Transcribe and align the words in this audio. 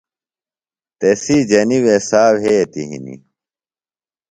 تسی 0.99 1.37
جنیۡ 1.49 1.81
وے 1.85 1.95
سا 2.09 2.21
وھیتیۡ 2.41 2.87
ہنیۡ 2.91 3.21